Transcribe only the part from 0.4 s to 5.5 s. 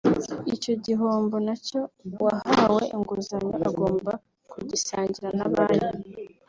icyo gihombo na cyo uwahawe inguzanyo agomba kugisangira na